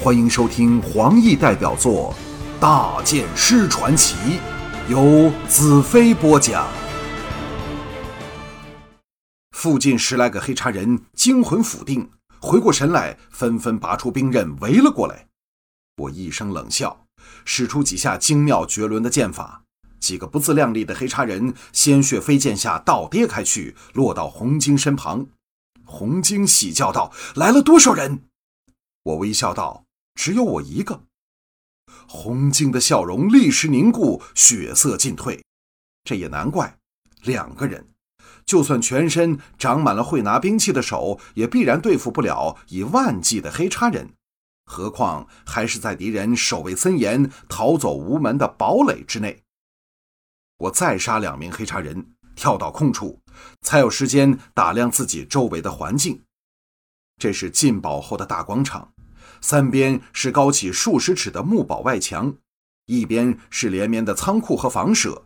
[0.00, 2.14] 欢迎收听黄奕代表作
[2.60, 4.14] 《大剑师传奇》，
[4.88, 6.68] 由子飞播讲。
[9.50, 12.08] 附近十来个黑叉人惊魂甫定，
[12.38, 15.26] 回过神来，纷纷拔出兵刃围了过来。
[15.96, 17.06] 我一声冷笑，
[17.44, 19.64] 使出几下精妙绝伦的剑法。
[19.98, 25.26] 几个不自量力的黑叉人，鲜血飞溅下倒跌开去，落到红晶身旁。
[25.84, 28.22] 红晶喜叫道：“来了多少人？”
[29.02, 29.84] 我微笑道
[30.18, 31.04] ：“只有我一个。”
[32.08, 35.44] 红晶的笑容立时凝固，血色尽退。
[36.02, 36.76] 这也难怪，
[37.22, 37.86] 两个人，
[38.44, 44.14] 就算全身长满了会拿兵器的手，也必然对付不了以万计的黑叉人。
[44.64, 49.42] 何况还是在敌人守卫森严、逃走无门的堡垒之内。
[50.58, 53.20] 我再杀两名黑叉人，跳到空处，
[53.60, 56.24] 才有时间打量自己周围的环境。
[57.18, 58.92] 这是进堡后的大广场，
[59.40, 62.34] 三边是高起数十尺的木堡外墙，
[62.86, 65.24] 一边是连绵的仓库和房舍。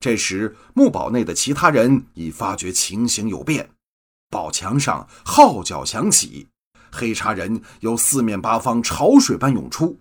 [0.00, 3.70] 这时，木堡内的其他人已发觉情形有变，
[4.28, 6.48] 堡墙上号角响起，
[6.90, 9.98] 黑叉人由四面八方潮水般涌出。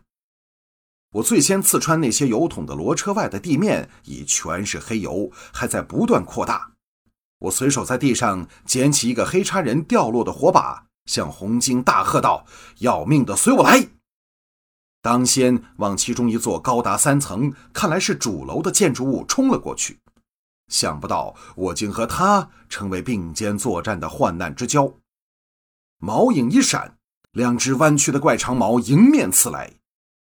[1.14, 6.72] 我最先刺穿那些油桶的骡车外的地面已全是黑油，还在不断扩大。
[7.40, 12.46] 我随手在地上捡起一个黑叉人掉落的火把，向红晶大喝道
[12.80, 13.90] ：“要命的，随我来！”
[15.02, 20.00] 当先往其中一座高达三层、看来是主楼的建筑物冲了过去。
[20.70, 24.94] 想不到我竟和他成为并肩作战的患难之交。
[26.00, 26.98] 毛影一闪，
[27.34, 29.74] 两只弯曲的怪长矛迎面刺来。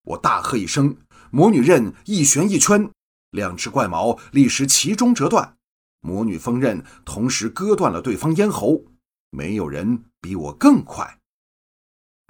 [0.03, 0.97] 我大喝一声，
[1.31, 2.91] 魔女刃一旋一圈，
[3.31, 5.56] 两只怪矛立时其中折断，
[6.00, 8.83] 魔女锋刃同时割断了对方咽喉。
[9.31, 11.19] 没有人比我更快。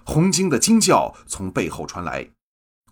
[0.04, 2.30] 红晶的惊叫从背后传来，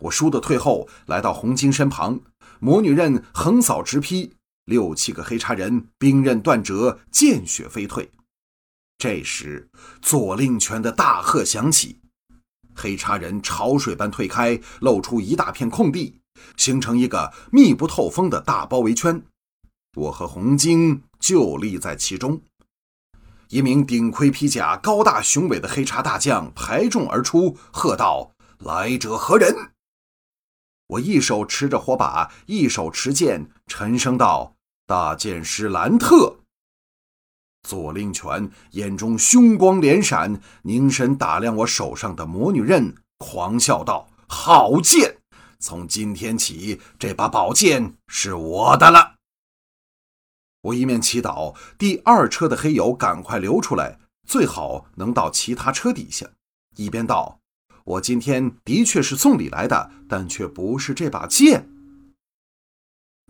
[0.00, 2.20] 我倏地退后，来到红晶身旁，
[2.60, 4.34] 魔女刃横扫直劈，
[4.64, 8.10] 六七个黑叉人兵刃断折，见血飞退。
[8.98, 9.68] 这时，
[10.02, 12.00] 左令拳的大喝响起。
[12.74, 16.20] 黑叉人潮水般退开，露出一大片空地，
[16.56, 19.22] 形成一个密不透风的大包围圈。
[19.96, 22.40] 我和红晶就立在其中。
[23.48, 29.72] 一名顶盔披甲、高大雄伟的黑叉大将排众而出，喝道：“来者何人？”
[30.88, 34.54] 我一手持着火把，一手持剑，沉声道
[34.86, 36.40] ：“大剑师兰特。”
[37.68, 45.18] 左令权眼中凶光连闪，凝神打量我手上的魔女刃，狂笑道：“好剑！
[45.58, 49.16] 从今天起，这把宝剑是我的了。”
[50.62, 56.26] 我一面祈祷第二车的黑油赶快流出来，最好能到其他车底下，
[56.76, 57.40] 一边道
[57.84, 61.68] ：“我今天的确是送礼来的，但却不是这把剑。”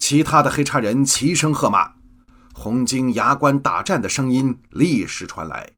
[0.01, 1.99] 其他的黑叉人齐声喝骂。
[2.55, 5.75] 红晶牙关打战的声音立时传来，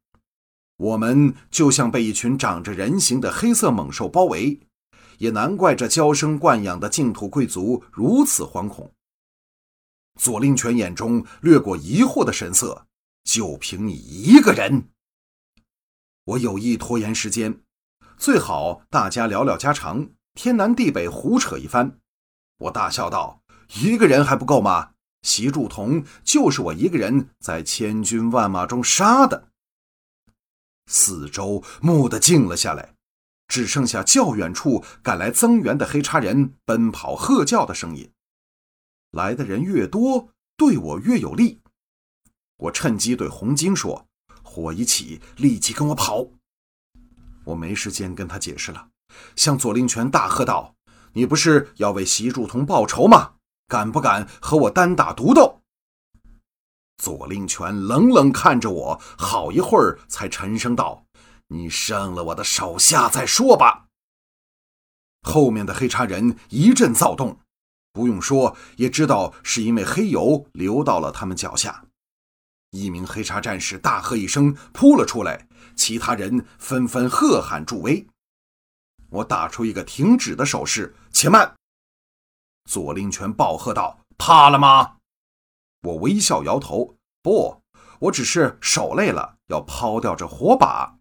[0.79, 4.59] 我们就像被一群长着人形的黑色猛兽包围，
[5.19, 8.91] 也难怪这娇生惯养的净土贵族如此惶恐。
[10.21, 12.87] 左令权眼中掠过疑惑的神色，
[13.25, 14.91] 就凭你一个人？
[16.25, 17.63] 我有意拖延时间，
[18.19, 21.99] 最好大家聊聊家常，天南地北胡扯一番。
[22.59, 23.41] 我大笑道
[23.81, 24.91] ：“一个人还不够吗？”
[25.27, 29.49] 席祝同就是我一个人在千军万马中杀的。
[30.91, 32.95] 四周蓦地静了下来，
[33.49, 38.13] 只剩下较远处赶来增援的黑叉人奔跑喝叫的声音。
[39.13, 41.61] 来的人越多，对我越有利。
[42.57, 44.07] 我趁机对红晶说
[44.43, 46.27] ：“火一起，立即跟我跑。”
[47.45, 48.89] 我没时间跟他解释了，
[49.35, 50.75] 向左令权大喝道
[51.15, 53.35] ：“你不是要为席祝同报仇吗？”
[53.67, 55.61] 敢不敢和我单打独斗？
[56.99, 61.07] 左令权冷冷看着我，好一会儿才沉声道
[61.49, 63.87] ：“你胜了我的手下再说吧。”
[65.23, 67.39] 后面的黑叉人一阵躁动，
[67.93, 71.85] 不用说也知道是因为黑油流到了他们脚下。
[72.71, 78.07] 一名黑叉战士大喝一声，扑了出来，其他人纷纷喝喊助威。
[79.09, 81.57] 我打出一个停止的手势，且慢。
[82.69, 84.99] 左令权暴喝道：“怕了吗？”
[85.83, 87.61] 我微笑摇头：“不，
[87.99, 90.99] 我只是手累了，要抛掉这火把。”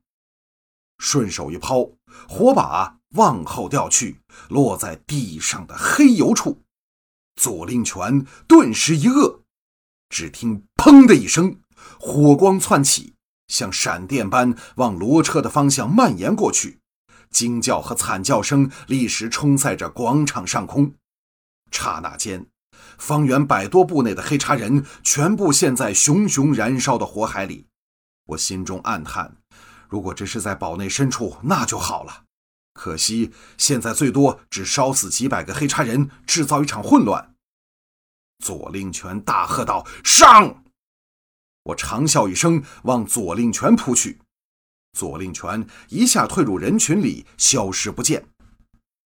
[0.97, 1.91] 顺手一抛，
[2.27, 4.19] 火把往后掉去，
[4.49, 6.63] 落在地上的黑油处。
[7.39, 9.39] 左令权顿时一愕，
[10.09, 11.61] 只听“砰”的一声，
[11.97, 13.13] 火光窜起，
[13.47, 16.81] 像闪电般往骡车的方向蔓延过去。
[17.31, 20.95] 惊叫和惨叫声立时冲塞着广场上空。
[21.71, 22.45] 刹那间，
[22.97, 27.67] 方圆百多步内的黑叉人全部陷在熊熊燃烧的火海里。
[28.25, 29.37] 我心中暗叹：
[29.87, 32.25] 如果这是在堡内深处，那就好了。
[32.79, 37.35] 可惜现在最多只烧死几百个黑叉人，制造一场混乱。
[38.41, 40.63] 左令拳大喝道：“上！”
[41.63, 44.21] 我长啸一声，往左令拳扑去。
[44.93, 48.25] 左令拳一下退入人群里，消失不见。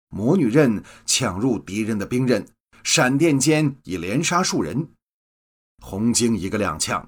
[0.09, 2.49] 魔女刃抢入敌人的兵刃，
[2.83, 4.89] 闪电间已连杀数人。
[5.85, 7.05] 红晶一个踉跄，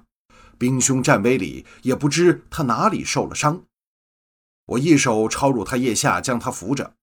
[0.59, 3.63] 兵凶战危里也不知他哪里受了伤。
[4.71, 6.93] 我一手抄入他腋下，将他扶着。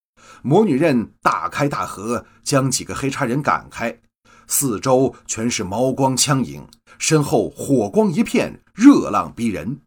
[0.43, 4.01] 魔女刃大开大合，将几个黑叉人赶开。
[4.47, 6.67] 四周全是毛光枪影，
[6.99, 9.81] 身后火光一片，热浪逼人。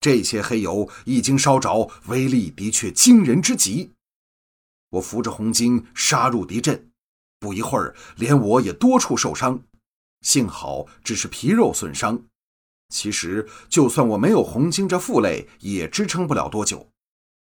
[0.00, 3.92] 这些黑油一经烧着，威力的确惊人之极。
[4.90, 6.90] 我扶着红晶杀入敌阵，
[7.38, 9.62] 不一会儿，连我也多处受伤，
[10.22, 12.22] 幸好只是皮肉损伤。
[12.88, 16.88] 其实，就算我没有红晶这负累，也支撑不了多久。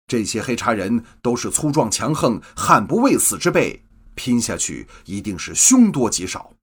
[0.07, 3.83] 这些黑茶人都是粗壮强横、悍不畏死之辈，
[4.13, 6.53] 拼下去一定是凶多吉少。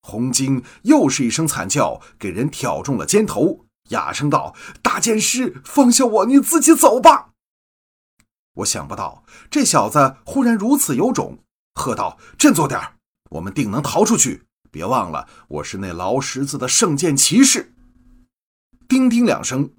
[0.00, 7.32] 红晶又是一声惨叫，给人挑中了肩头，哑声道：“大剑师，放下我，你自己走吧。”
[8.54, 11.40] 我想不到这小子忽然如此有种，
[11.74, 12.80] 喝道：“振作点
[13.32, 14.45] 我们定能逃出去。
[14.70, 17.74] 别忘了，我是那劳什子的圣剑骑士。”
[18.88, 19.70] 叮叮两声，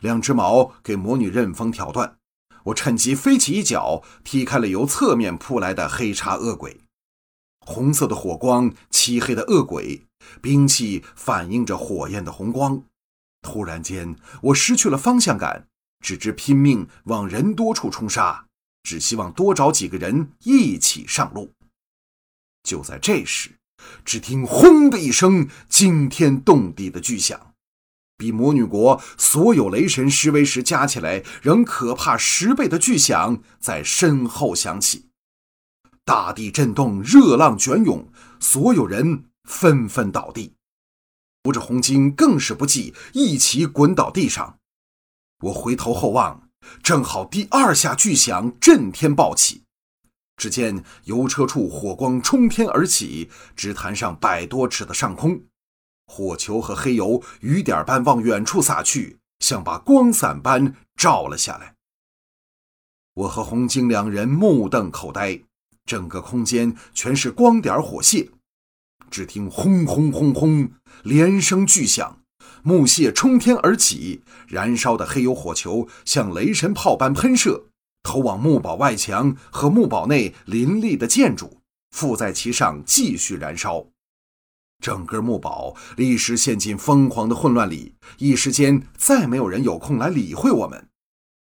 [0.00, 2.18] 两只矛给魔女刃锋挑断。
[2.64, 6.80] 我趁机飞起一脚，踢开了由侧面扑来的黑叉恶鬼。
[7.66, 10.06] 红色的火光，漆黑的恶鬼，
[10.40, 12.84] 兵器反映着火焰的红光。
[13.40, 15.66] 突然间，我失去了方向感。
[16.00, 18.46] 只知拼命往人多处冲杀，
[18.82, 21.52] 只希望多找几个人一起上路。
[22.64, 23.56] 就在这时，
[24.04, 27.54] 只听“轰”的一声惊天动地的巨响，
[28.16, 35.08] 比魔女国所有雷神施威时加起来仍可怕十倍的巨响在身后响起，
[36.04, 38.08] 大地震动，热浪卷涌，
[38.38, 40.54] 所有人纷纷倒地。
[41.44, 44.58] 扶着红巾更是不济，一起滚倒地上。
[45.40, 46.48] 我回头后望，
[46.84, 49.61] 正好第二下巨响震天爆起，
[50.42, 55.40] 只见油车处火光冲天而起，直弹上百多尺的上空，
[56.06, 61.76] 火球和黑油雨点般往远处洒去，像把光伞般照了下来。
[63.14, 65.40] 我和红晶两人目瞪口呆，
[65.86, 68.28] 整个空间全是光点火屑，
[69.08, 70.72] 只听轰轰轰轰
[71.04, 72.18] 连声巨响。
[72.64, 77.66] 木屑冲天而起，燃烧的黑油火球像雷神炮般喷射，
[78.02, 81.60] 投往木堡外墙和木堡内林立的建筑，
[81.90, 83.86] 附在其上继续燃烧。
[84.82, 90.88] 整个木堡立时陷进疯狂的混乱里，一时间再没有人有空来理会我们。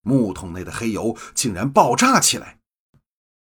[0.03, 2.61] 木桶内的黑油竟然爆炸起来，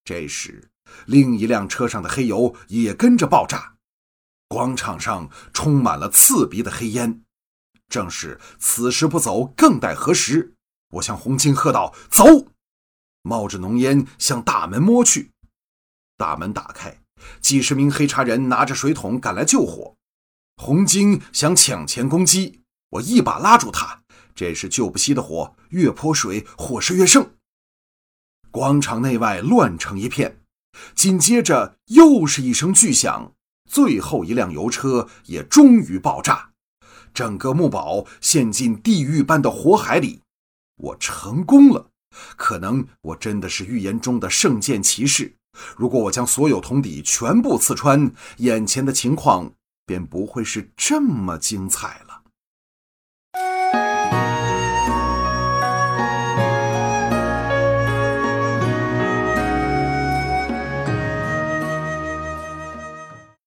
[0.05, 0.71] 这时
[1.07, 3.77] 另一辆车上的黑油也跟着爆炸，
[4.49, 7.23] 广场上充满了刺鼻的黑烟。
[7.89, 10.55] 正是此时不走，更待何时？
[10.91, 12.25] 我向红青喝道：“走！”
[13.23, 15.31] 冒着浓烟向大门摸去。
[16.17, 16.99] 大门打开，
[17.41, 19.95] 几十名黑茶人拿着水桶赶来救火。
[20.57, 24.03] 红晶想抢前攻击，我一把拉住他。
[24.35, 27.35] 这是救不熄的火，越泼水火势越盛。
[28.51, 30.39] 广场内外乱成一片。
[30.95, 33.35] 紧接着又是一声巨响，
[33.69, 36.53] 最后一辆油车也终于爆炸。
[37.13, 40.23] 整个木堡陷进地狱般的火海里，
[40.77, 41.90] 我成功了。
[42.37, 45.35] 可能我真的是预言中的圣剑骑士。
[45.77, 49.53] 如果我将所有铜底全部刺穿，眼前的情况
[49.85, 52.10] 便不会是这么精彩了。